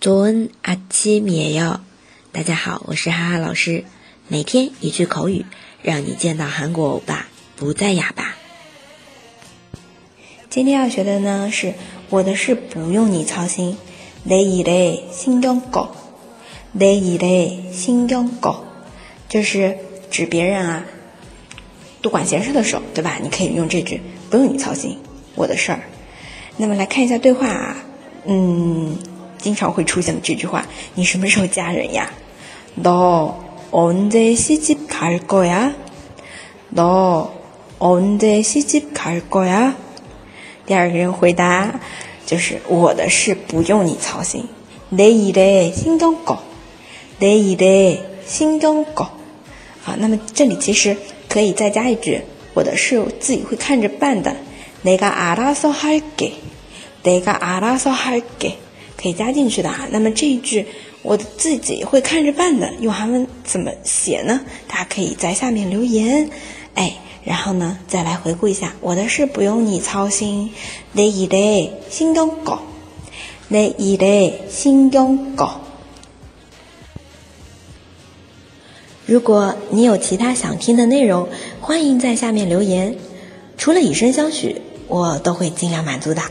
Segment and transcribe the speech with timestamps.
[0.00, 1.80] 조은아침이에 요。
[2.32, 3.84] 大家好，我是哈哈老师。
[4.28, 5.46] 每天一句口语，
[5.82, 8.36] 让你见到韩国欧巴不再哑巴。
[10.50, 11.74] 今天要学的呢是
[12.10, 13.76] 我的事不用你操心。
[14.28, 15.90] 내일에신경 꺼，
[16.76, 18.64] 내일에신경 꺼，
[19.28, 19.78] 就是
[20.10, 20.84] 指别人啊
[22.02, 23.18] 多管闲事的时候，对吧？
[23.22, 24.98] 你可以用这句，不用你操心
[25.36, 25.82] 我的事儿。
[26.56, 27.76] 那么来看一下对话啊，
[28.24, 28.98] 嗯，
[29.40, 32.10] 经常会出现的这句话，你什么时候嫁人呀？
[32.82, 35.74] 너언제시집갈거 야？
[36.74, 39.74] 너언제시집갈거 야？
[40.66, 41.78] 第二个人回答
[42.26, 44.48] 就是我的事不用你操心。
[44.90, 46.38] 내일에신경 꺼，
[47.20, 49.10] 내일에신경 꺼。
[49.82, 50.96] 好，那么这里其实
[51.28, 52.22] 可以再加一句，
[52.54, 54.36] 我的事自己会看着办的。
[54.84, 56.32] 내가알아서할 게，
[57.02, 58.52] 내가알아서할 게，
[59.00, 59.88] 可以加进去的啊。
[59.90, 60.66] 那么这一句
[61.02, 64.40] 我自己会看着办的，用韩文怎么写呢？
[64.68, 66.30] 大家可以在下面留言。
[66.74, 70.52] 哎，然后呢，再来回顾一下，我的事不用你操心。
[70.94, 72.60] 내일에신경 꺼，
[73.50, 75.60] 내일에신경 꺼。
[79.06, 81.28] 如果你有其他想听的内容，
[81.60, 82.96] 欢迎在下面留言。
[83.56, 84.62] 除了以身相许。
[84.88, 86.22] 我都会尽量满足的。